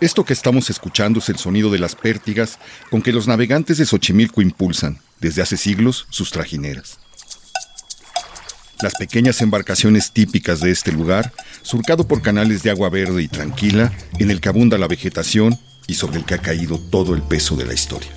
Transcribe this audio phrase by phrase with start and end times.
[0.00, 2.58] Esto que estamos escuchando es el sonido de las pértigas
[2.90, 6.98] con que los navegantes de Xochimilco impulsan, desde hace siglos, sus trajineras.
[8.80, 13.92] Las pequeñas embarcaciones típicas de este lugar, surcado por canales de agua verde y tranquila,
[14.18, 17.54] en el que abunda la vegetación y sobre el que ha caído todo el peso
[17.56, 18.10] de la historia.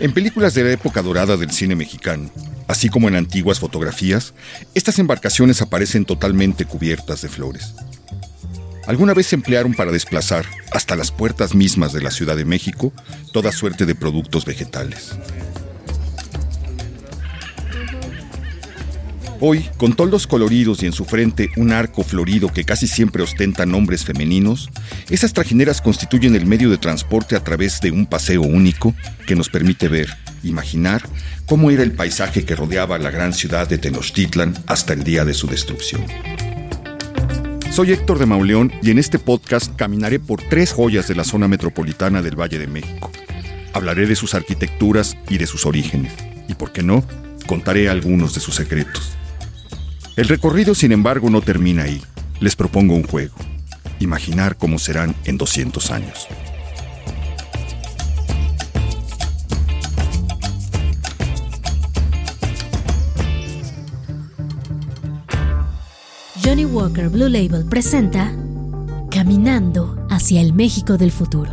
[0.00, 2.30] En películas de la época dorada del cine mexicano,
[2.68, 4.34] así como en antiguas fotografías,
[4.74, 7.74] estas embarcaciones aparecen totalmente cubiertas de flores.
[8.86, 12.92] Alguna vez se emplearon para desplazar, hasta las puertas mismas de la Ciudad de México,
[13.32, 15.16] toda suerte de productos vegetales.
[19.40, 23.66] Hoy, con toldos coloridos y en su frente un arco florido que casi siempre ostenta
[23.66, 24.70] nombres femeninos,
[25.10, 28.94] esas trajineras constituyen el medio de transporte a través de un paseo único
[29.26, 30.08] que nos permite ver,
[30.42, 31.02] imaginar,
[31.46, 35.34] cómo era el paisaje que rodeaba la gran ciudad de Tenochtitlan hasta el día de
[35.34, 36.04] su destrucción.
[37.74, 41.48] Soy Héctor de Mauleón y en este podcast caminaré por tres joyas de la zona
[41.48, 43.10] metropolitana del Valle de México.
[43.72, 46.12] Hablaré de sus arquitecturas y de sus orígenes.
[46.46, 47.02] Y por qué no,
[47.48, 49.16] contaré algunos de sus secretos.
[50.14, 52.00] El recorrido, sin embargo, no termina ahí.
[52.38, 53.34] Les propongo un juego.
[53.98, 56.28] Imaginar cómo serán en 200 años.
[66.54, 68.32] Johnny Walker Blue Label presenta
[69.10, 71.50] Caminando hacia el México del futuro.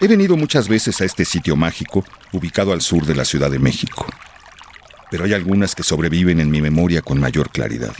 [0.00, 3.60] He venido muchas veces a este sitio mágico, ubicado al sur de la Ciudad de
[3.60, 4.06] México,
[5.08, 7.94] pero hay algunas que sobreviven en mi memoria con mayor claridad.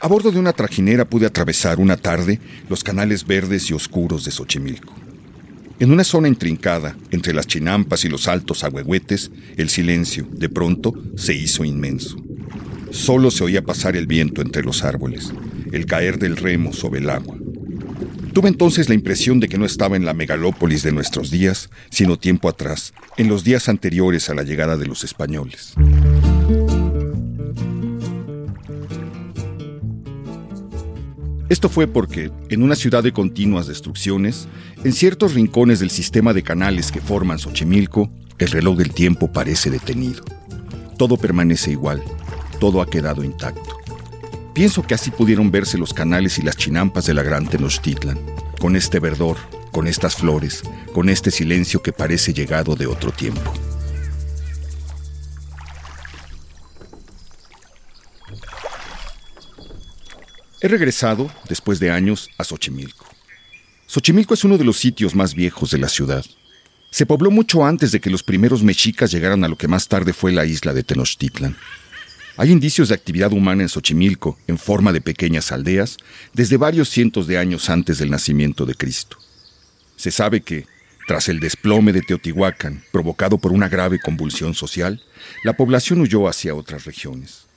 [0.00, 4.30] A bordo de una trajinera pude atravesar una tarde los canales verdes y oscuros de
[4.30, 5.07] Xochimilco.
[5.80, 10.92] En una zona intrincada, entre las chinampas y los altos agüehuetes, el silencio, de pronto,
[11.16, 12.16] se hizo inmenso.
[12.90, 15.32] Solo se oía pasar el viento entre los árboles,
[15.70, 17.36] el caer del remo sobre el agua.
[18.32, 22.18] Tuve entonces la impresión de que no estaba en la megalópolis de nuestros días, sino
[22.18, 25.74] tiempo atrás, en los días anteriores a la llegada de los españoles.
[31.48, 34.48] Esto fue porque, en una ciudad de continuas destrucciones,
[34.84, 39.70] en ciertos rincones del sistema de canales que forman Xochimilco, el reloj del tiempo parece
[39.70, 40.24] detenido.
[40.98, 42.02] Todo permanece igual,
[42.60, 43.78] todo ha quedado intacto.
[44.52, 48.18] Pienso que así pudieron verse los canales y las chinampas de la gran Tenochtitlan,
[48.60, 49.38] con este verdor,
[49.72, 53.54] con estas flores, con este silencio que parece llegado de otro tiempo.
[60.60, 63.06] He regresado, después de años, a Xochimilco.
[63.86, 66.24] Xochimilco es uno de los sitios más viejos de la ciudad.
[66.90, 70.12] Se pobló mucho antes de que los primeros mexicas llegaran a lo que más tarde
[70.12, 71.56] fue la isla de Tenochtitlan.
[72.36, 75.96] Hay indicios de actividad humana en Xochimilco, en forma de pequeñas aldeas,
[76.32, 79.16] desde varios cientos de años antes del nacimiento de Cristo.
[79.96, 80.66] Se sabe que,
[81.06, 85.02] tras el desplome de Teotihuacán, provocado por una grave convulsión social,
[85.44, 87.47] la población huyó hacia otras regiones.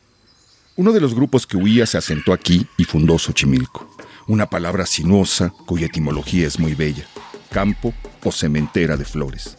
[0.78, 3.94] Uno de los grupos que huía se asentó aquí y fundó Xochimilco,
[4.28, 7.06] una palabra sinuosa cuya etimología es muy bella,
[7.52, 7.94] campo
[8.24, 9.58] o cementera de flores.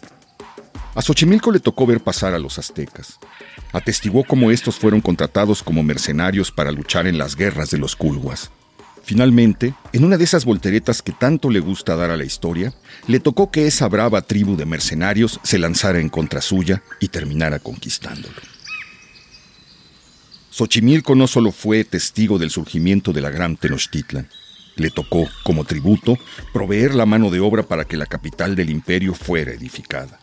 [0.94, 3.18] A Xochimilco le tocó ver pasar a los aztecas.
[3.72, 8.50] Atestiguó cómo estos fueron contratados como mercenarios para luchar en las guerras de los culhuas.
[9.02, 12.72] Finalmente, en una de esas volteretas que tanto le gusta dar a la historia,
[13.06, 17.58] le tocó que esa brava tribu de mercenarios se lanzara en contra suya y terminara
[17.58, 18.51] conquistándolo.
[20.52, 24.28] Xochimilco no solo fue testigo del surgimiento de la gran Tenochtitlan,
[24.76, 26.18] le tocó, como tributo,
[26.52, 30.20] proveer la mano de obra para que la capital del imperio fuera edificada.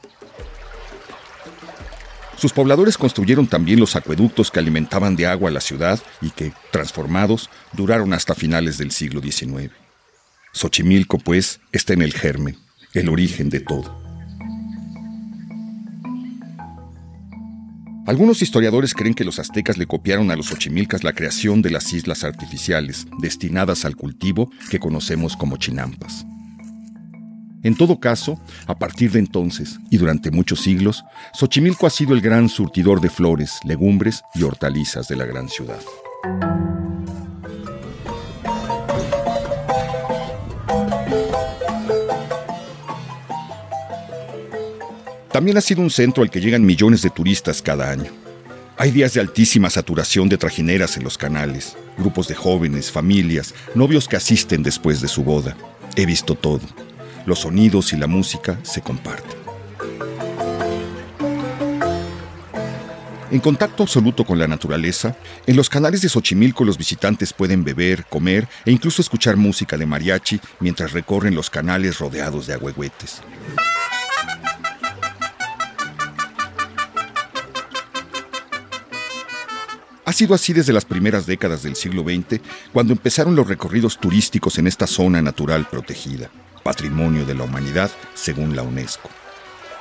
[2.38, 7.50] Sus pobladores construyeron también los acueductos que alimentaban de agua la ciudad y que, transformados,
[7.74, 9.74] duraron hasta finales del siglo XIX.
[10.54, 12.56] Xochimilco, pues, está en el germen,
[12.94, 14.09] el origen de todo.
[18.10, 21.94] Algunos historiadores creen que los aztecas le copiaron a los ochimilcas la creación de las
[21.94, 26.26] islas artificiales, destinadas al cultivo que conocemos como chinampas.
[27.62, 31.04] En todo caso, a partir de entonces y durante muchos siglos,
[31.36, 35.80] Xochimilco ha sido el gran surtidor de flores, legumbres y hortalizas de la gran ciudad.
[45.40, 48.12] También ha sido un centro al que llegan millones de turistas cada año.
[48.76, 54.10] Hay días de altísima saturación de trajineras en los canales, grupos de jóvenes, familias, novios
[54.10, 55.56] que asisten después de su boda.
[55.96, 56.60] He visto todo.
[57.26, 59.40] Los sonidos y la música se comparten.
[63.32, 65.16] En contacto absoluto con la naturaleza,
[65.48, 69.86] en los canales de Xochimilco los visitantes pueden beber, comer e incluso escuchar música de
[69.86, 73.22] mariachi mientras recorren los canales rodeados de agüehuetes.
[80.10, 82.42] Ha sido así desde las primeras décadas del siglo XX,
[82.74, 86.32] cuando empezaron los recorridos turísticos en esta zona natural protegida,
[86.64, 89.08] patrimonio de la humanidad según la UNESCO.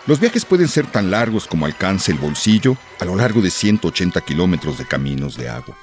[0.07, 4.21] Los viajes pueden ser tan largos como alcance el bolsillo a lo largo de 180
[4.21, 5.79] kilómetros de caminos de agua.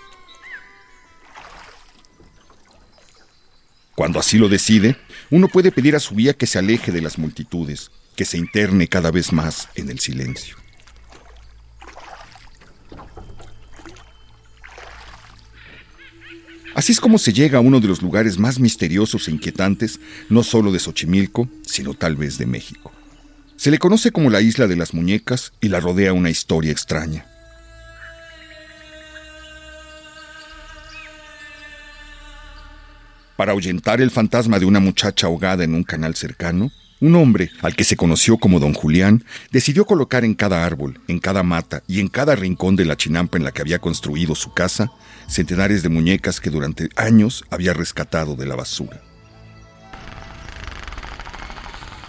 [3.96, 4.96] Cuando así lo decide,
[5.32, 8.88] uno puede pedir a su guía que se aleje de las multitudes, que se interne
[8.88, 10.65] cada vez más en el silencio.
[16.76, 20.44] Así es como se llega a uno de los lugares más misteriosos e inquietantes, no
[20.44, 22.92] solo de Xochimilco, sino tal vez de México.
[23.56, 27.26] Se le conoce como la isla de las muñecas y la rodea una historia extraña.
[33.38, 36.72] Para ahuyentar el fantasma de una muchacha ahogada en un canal cercano,
[37.06, 41.20] un hombre, al que se conoció como don Julián, decidió colocar en cada árbol, en
[41.20, 44.54] cada mata y en cada rincón de la chinampa en la que había construido su
[44.54, 44.92] casa,
[45.28, 49.02] centenares de muñecas que durante años había rescatado de la basura.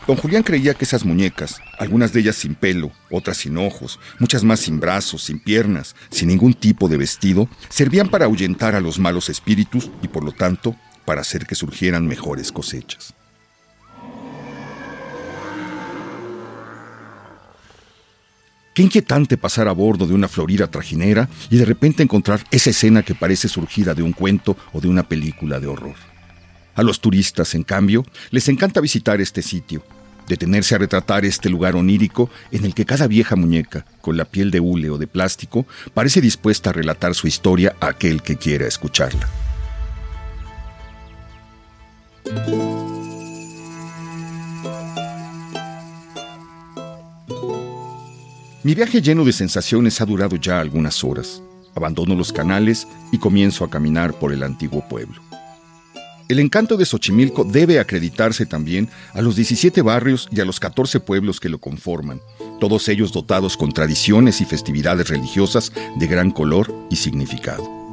[0.06, 4.44] Don Julián creía que esas muñecas, algunas de ellas sin pelo, otras sin ojos, muchas
[4.44, 8.98] más sin brazos, sin piernas, sin ningún tipo de vestido, servían para ahuyentar a los
[8.98, 13.15] malos espíritus y por lo tanto para hacer que surgieran mejores cosechas.
[18.76, 23.02] Qué inquietante pasar a bordo de una florida trajinera y de repente encontrar esa escena
[23.02, 25.94] que parece surgida de un cuento o de una película de horror.
[26.74, 29.82] A los turistas, en cambio, les encanta visitar este sitio,
[30.28, 34.50] detenerse a retratar este lugar onírico en el que cada vieja muñeca, con la piel
[34.50, 38.66] de hule o de plástico, parece dispuesta a relatar su historia a aquel que quiera
[38.66, 39.26] escucharla.
[48.66, 51.40] Mi viaje lleno de sensaciones ha durado ya algunas horas.
[51.76, 55.22] Abandono los canales y comienzo a caminar por el antiguo pueblo.
[56.28, 60.98] El encanto de Xochimilco debe acreditarse también a los 17 barrios y a los 14
[60.98, 62.20] pueblos que lo conforman,
[62.58, 67.85] todos ellos dotados con tradiciones y festividades religiosas de gran color y significado.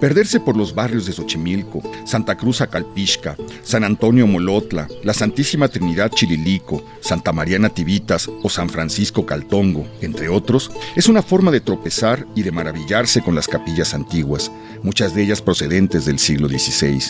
[0.00, 6.10] Perderse por los barrios de Xochimilco, Santa Cruz Acalpixca, San Antonio Molotla, la Santísima Trinidad
[6.10, 12.26] Chililico, Santa María Nativitas o San Francisco Caltongo, entre otros, es una forma de tropezar
[12.34, 14.52] y de maravillarse con las capillas antiguas,
[14.82, 17.00] muchas de ellas procedentes del siglo XVI,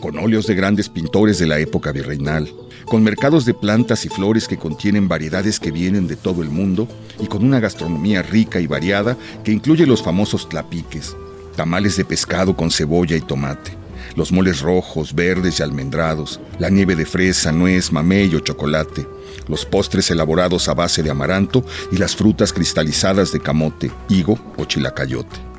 [0.00, 2.50] con óleos de grandes pintores de la época virreinal,
[2.86, 6.88] con mercados de plantas y flores que contienen variedades que vienen de todo el mundo
[7.20, 11.14] y con una gastronomía rica y variada que incluye los famosos tlapiques,
[11.56, 13.76] tamales de pescado con cebolla y tomate,
[14.16, 19.06] los moles rojos, verdes y almendrados, la nieve de fresa, nuez, mamey o chocolate,
[19.48, 24.64] los postres elaborados a base de amaranto y las frutas cristalizadas de camote, higo o
[24.64, 25.52] chilacayote.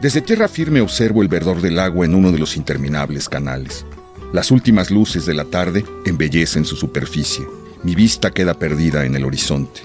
[0.00, 3.84] Desde tierra firme observo el verdor del agua en uno de los interminables canales.
[4.32, 7.44] Las últimas luces de la tarde embellecen su superficie.
[7.82, 9.80] Mi vista queda perdida en el horizonte.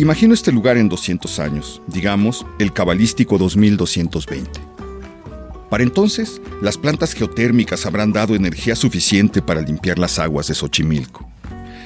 [0.00, 4.60] Imagino este lugar en 200 años, digamos el cabalístico 2220.
[5.68, 11.28] Para entonces, las plantas geotérmicas habrán dado energía suficiente para limpiar las aguas de Xochimilco.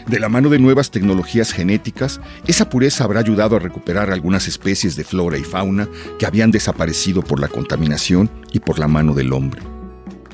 [0.06, 4.94] De la mano de nuevas tecnologías genéticas, esa pureza habrá ayudado a recuperar algunas especies
[4.94, 5.88] de flora y fauna
[6.18, 9.62] que habían desaparecido por la contaminación y por la mano del hombre.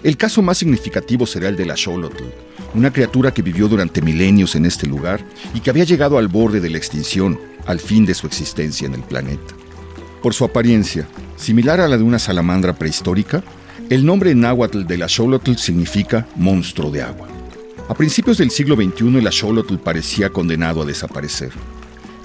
[0.03, 2.25] El caso más significativo será el de la Xolotl,
[2.75, 6.61] una criatura que vivió durante milenios en este lugar y que había llegado al borde
[6.61, 9.55] de la extinción, al fin de su existencia en el planeta.
[10.23, 11.07] Por su apariencia,
[11.37, 13.43] similar a la de una salamandra prehistórica,
[13.89, 17.29] el nombre náhuatl de la Xolotl significa monstruo de agua.
[17.89, 21.53] A principios del siglo XXI el axolotl parecía condenado a desaparecer.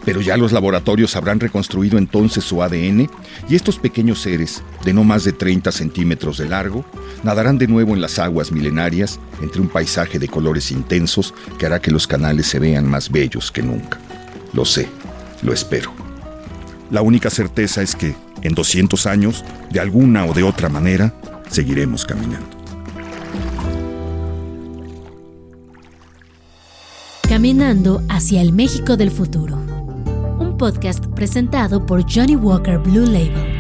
[0.06, 3.10] Pero ya los laboratorios habrán reconstruido entonces su ADN
[3.48, 6.84] y estos pequeños seres, de no más de 30 centímetros de largo,
[7.24, 11.82] nadarán de nuevo en las aguas milenarias entre un paisaje de colores intensos que hará
[11.82, 14.00] que los canales se vean más bellos que nunca.
[14.52, 14.90] Lo sé,
[15.42, 15.94] lo espero.
[16.92, 21.14] La única certeza es que, en 200 años, de alguna o de otra manera,
[21.50, 22.50] seguiremos caminando.
[27.28, 29.73] Caminando hacia el México del futuro.
[30.58, 33.53] Podcast presentado por Johnny Walker Blue Label.